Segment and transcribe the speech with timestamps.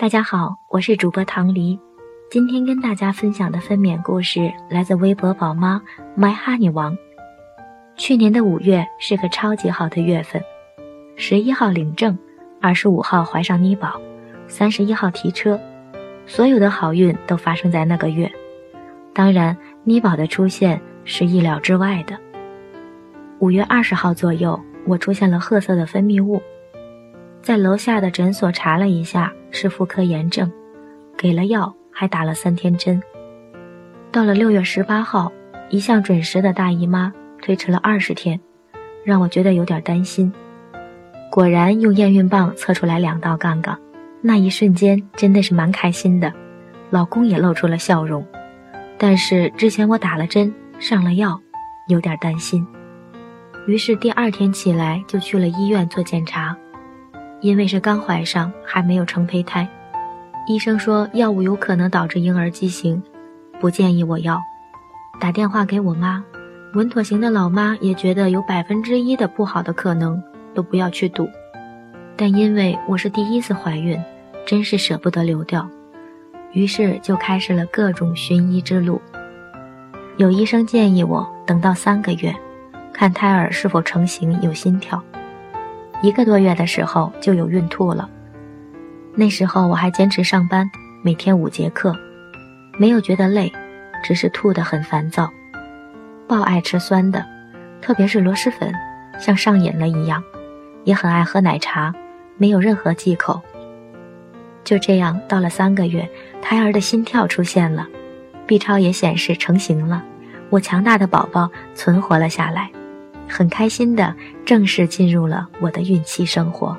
[0.00, 1.78] 大家好，我是主播唐黎，
[2.30, 5.78] 今天跟大家分享的分娩故事来自微博宝妈
[6.16, 6.96] My Honey 王。
[7.96, 10.42] 去年的五月是个超级好的月份，
[11.16, 12.18] 十一号领证，
[12.62, 14.00] 二十五号怀上妮宝，
[14.48, 15.60] 三十一号提车，
[16.24, 18.32] 所有的好运都发生在那个月。
[19.12, 19.54] 当然，
[19.84, 22.18] 妮宝的出现是意料之外的。
[23.38, 26.40] 五月二十号左右，我出现了褐色的分泌物。
[27.42, 30.50] 在楼下的诊所查了一下，是妇科炎症，
[31.16, 33.02] 给了药，还打了三天针。
[34.12, 35.30] 到了六月十八号，
[35.68, 38.40] 一向准时的大姨妈推迟了二十天，
[39.04, 40.32] 让我觉得有点担心。
[41.30, 43.78] 果然用验孕棒测出来两道杠杠，
[44.20, 46.32] 那一瞬间真的是蛮开心的，
[46.90, 48.26] 老公也露出了笑容。
[48.98, 51.40] 但是之前我打了针，上了药，
[51.88, 52.66] 有点担心。
[53.66, 56.56] 于是第二天起来就去了医院做检查。
[57.40, 59.66] 因为是刚怀上，还没有成胚胎，
[60.46, 63.02] 医生说药物有可能导致婴儿畸形，
[63.58, 64.40] 不建议我要。
[65.20, 66.22] 打电话给我妈，
[66.74, 70.22] 稳妥型的老妈也觉得有百分之一的不好的可能，
[70.54, 71.28] 都不要去赌。
[72.16, 73.98] 但因为我是第一次怀孕，
[74.46, 75.68] 真是舍不得流掉，
[76.52, 79.00] 于是就开始了各种寻医之路。
[80.18, 82.34] 有医生建议我等到三个月，
[82.92, 85.02] 看胎儿是否成型有心跳。
[86.02, 88.08] 一个多月的时候就有孕吐了，
[89.14, 90.70] 那时候我还坚持上班，
[91.02, 91.94] 每天五节课，
[92.78, 93.52] 没有觉得累，
[94.02, 95.30] 只是吐得很烦躁，
[96.26, 97.22] 爆爱吃酸的，
[97.82, 98.72] 特别是螺蛳粉，
[99.18, 100.22] 像上瘾了一样，
[100.84, 101.94] 也很爱喝奶茶，
[102.38, 103.42] 没有任何忌口。
[104.64, 106.08] 就这样到了三个月，
[106.40, 107.86] 胎儿的心跳出现了
[108.46, 110.02] ，B 超也显示成型了，
[110.48, 112.70] 我强大的宝宝存活了下来。
[113.30, 114.14] 很开心的
[114.44, 116.76] 正式进入了我的孕期生活，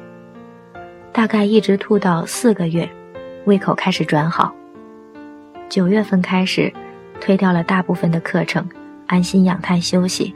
[1.14, 2.88] 大概一直吐到四个月，
[3.46, 4.54] 胃口开始转好。
[5.70, 6.72] 九月份开始，
[7.22, 8.68] 推掉了大部分的课程，
[9.08, 10.36] 安心养胎休息。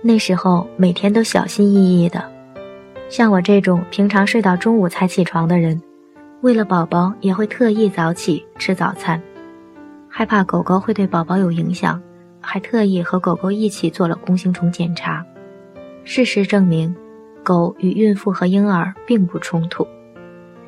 [0.00, 2.24] 那时候每天都小心翼翼的，
[3.10, 5.80] 像我这种平常睡到中午才起床的人，
[6.40, 9.22] 为了宝宝也会特意早起吃早餐，
[10.08, 12.00] 害怕狗狗会对宝宝有影响。
[12.42, 15.24] 还特意和狗狗一起做了弓形虫检查，
[16.04, 16.94] 事实证明，
[17.42, 19.86] 狗与孕妇和婴儿并不冲突。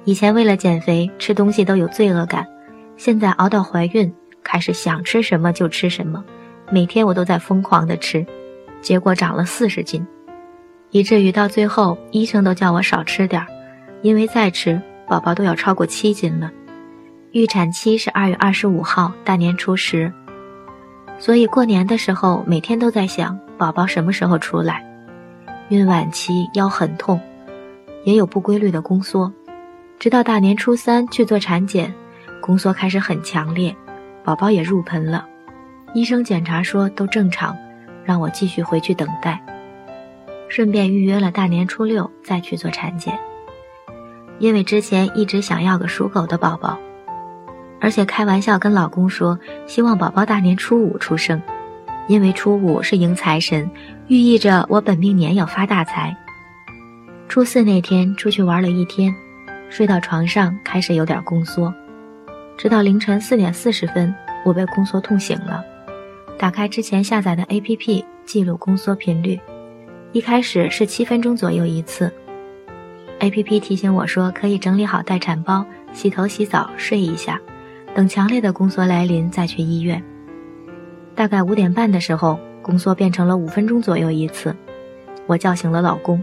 [0.04, 2.46] 以前为了减肥吃东西都有罪恶感，
[2.96, 6.24] 现在熬到怀孕开始想吃什么就吃什么，
[6.70, 8.24] 每天我都在疯狂的吃，
[8.80, 10.06] 结果长了四十斤，
[10.90, 13.48] 以至于到最后医生都叫我少吃点儿，
[14.02, 16.50] 因为再吃宝宝都要超过七斤了。
[17.32, 20.12] 预产期是二月二十五号，大年初十。
[21.19, 24.84] 所以过年的时候，每天都在想宝宝什么时候出来。
[25.70, 27.19] 孕晚期腰很痛，
[28.04, 29.32] 也有不规律的宫缩，
[29.98, 31.94] 直到大年初三去做产检，
[32.42, 33.75] 宫缩开始很强烈，
[34.22, 35.26] 宝宝也入盆了。
[35.94, 37.56] 医生检查说都正常，
[38.04, 39.41] 让我继续回去等待。
[40.48, 43.19] 顺便预约了大年初六再去做产检，
[44.38, 46.78] 因为之前一直想要个属狗的宝宝。
[47.84, 51.42] 而且开玩笑跟老公说，希望宝宝大年初五出生，
[52.08, 53.70] 因为初五是迎财神，
[54.08, 56.16] 寓意着我本命年要发大财。
[57.28, 59.14] 初四那天出去玩了一天，
[59.68, 61.74] 睡到床上开始有点宫缩，
[62.56, 64.14] 直到凌晨四点四十分，
[64.46, 65.62] 我被宫缩痛醒了。
[66.38, 69.38] 打开之前下载的 APP 记录宫缩频率，
[70.12, 72.10] 一开始是七分钟左右一次。
[73.20, 77.38] APP 提醒我说可以整理好待产包，洗头洗澡睡一下。
[77.94, 80.03] 等强烈的宫缩来临再去医院。
[81.15, 84.55] 大概五点半的时候，宫缩变成了五分钟左右一次。
[85.27, 86.22] 我叫醒了老公，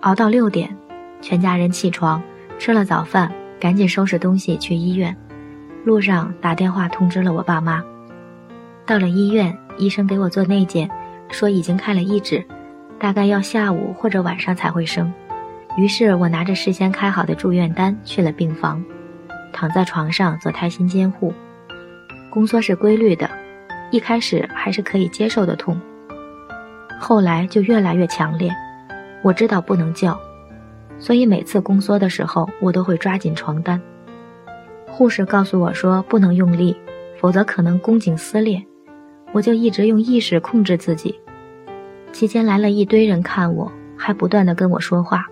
[0.00, 0.74] 熬到六点，
[1.20, 2.22] 全家人起床，
[2.58, 3.30] 吃了早饭，
[3.60, 5.14] 赶紧收拾东西去医院。
[5.84, 7.84] 路上打电话通知了我爸妈。
[8.86, 10.90] 到了医院，医生给我做内检，
[11.28, 12.42] 说已经开了一指，
[12.98, 15.12] 大概要下午或者晚上才会生。
[15.76, 18.82] 于是我拿着事先开好的住院单去了病房。
[19.56, 21.32] 躺在床上做胎心监护，
[22.28, 23.30] 宫缩是规律的，
[23.90, 25.80] 一开始还是可以接受的痛，
[27.00, 28.54] 后来就越来越强烈。
[29.22, 30.20] 我知道不能叫，
[30.98, 33.80] 所以每次宫缩的时候，我都会抓紧床单。
[34.86, 36.76] 护士告诉我说不能用力，
[37.18, 38.62] 否则可能宫颈撕裂。
[39.32, 41.18] 我就一直用意识控制自己。
[42.12, 45.26] 期间来了一堆人看我，还不断的跟我说话。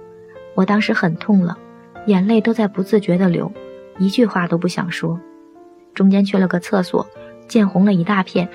[0.54, 1.58] 我当时很痛了，
[2.06, 3.52] 眼泪都在不自觉的流。
[3.98, 5.18] 一句话都不想说，
[5.94, 7.06] 中间去了个厕所，
[7.46, 8.48] 见红了一大片。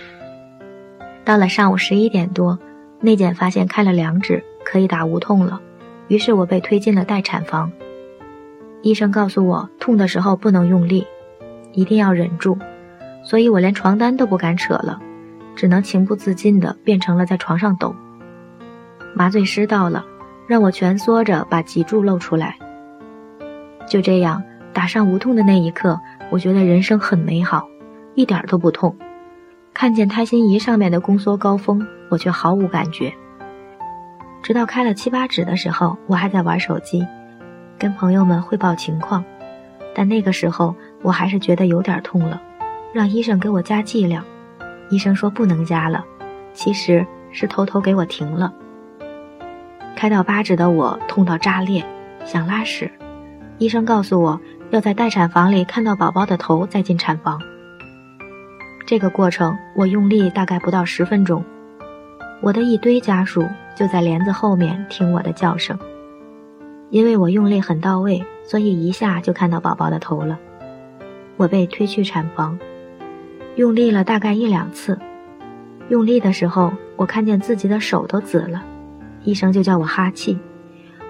[1.24, 2.58] 到了上午十一点多，
[3.00, 5.62] 内检发现开了两指，可以打无痛了，
[6.08, 7.72] 于是我被推进了待产房。
[8.82, 11.06] 医生告诉我，痛的时候不能用力，
[11.72, 12.58] 一定要忍住，
[13.24, 15.00] 所以我连床单都不敢扯了，
[15.56, 17.96] 只能情不自禁地变成了在床上抖。
[19.14, 20.06] 麻醉师到了，
[20.48, 22.58] 让我蜷缩着把脊柱露出来。
[23.88, 24.42] 就这样
[24.74, 26.00] 打上无痛的那一刻，
[26.30, 27.68] 我觉得人生很美好，
[28.16, 28.96] 一点都不痛。
[29.74, 33.14] 看见胎心仪上面的宫缩高峰，我却毫无感觉。
[34.42, 37.06] 直到开了七八指的时候，我还在玩手机。
[37.78, 39.24] 跟朋友们汇报情况，
[39.96, 42.42] 但那个时候我还是觉得有点痛了，
[42.94, 44.24] 让医生给我加剂量。
[44.90, 46.04] 医生说不能加了，
[46.54, 48.54] 其实是偷偷给我停了。
[49.96, 51.86] 开到八指的我痛到炸裂，
[52.26, 52.92] 想拉屎。
[53.60, 54.40] 医生告诉我
[54.72, 57.40] 要在待产房里看到宝宝的头再进产房。
[58.86, 61.44] 这个过程我用力大概不到十分钟，
[62.42, 63.46] 我的一堆家属
[63.76, 65.78] 就在帘子后面听我的叫声。
[66.90, 70.40] 因为我用力很到位，所以一下就看到宝宝的头了。
[71.38, 72.58] 我被推去产房，
[73.56, 74.98] 用力了大概一两次。
[75.90, 78.64] 用力的时候，我看见自己的手都紫了，
[79.24, 80.38] 医生就叫我哈气。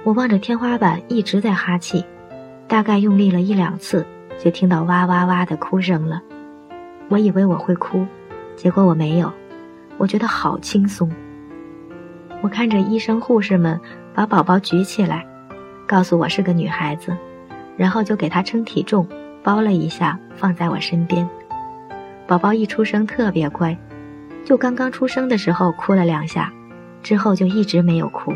[0.03, 2.05] 我望着天花板一直在哈气，
[2.69, 4.05] 大概用力了一两次，
[4.37, 6.21] 就听到哇哇哇的哭声了。
[7.09, 8.05] 我以为我会哭，
[8.55, 9.33] 结果我没有，
[9.97, 11.11] 我觉得好轻松。
[12.41, 13.81] 我看着医生护士们
[14.13, 15.25] 把宝宝举起来。
[15.87, 17.17] 告诉我是个女孩子，
[17.75, 19.07] 然后就给她称体重，
[19.41, 21.27] 包了一下放在我身边。
[22.27, 23.75] 宝宝一出生特别乖，
[24.45, 26.53] 就刚刚出生的时候哭了两下，
[27.01, 28.31] 之后就一直没有哭。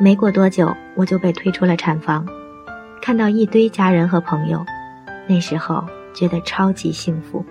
[0.00, 2.26] 没过多久，我就被推出了产房，
[3.06, 4.66] 看到一堆家人和朋友，
[5.28, 7.44] 那时候觉得超级幸福。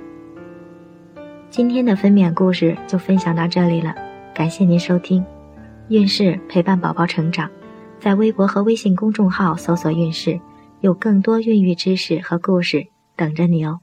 [1.49, 3.95] 今天的分娩故事就分享到这里了，
[4.33, 5.23] 感谢您收听，
[5.87, 7.49] 孕事陪伴宝宝成长。
[8.01, 10.41] 在微博和微信公众号搜索“孕事”，
[10.83, 13.79] 有更多孕育知识和故事等着你哦。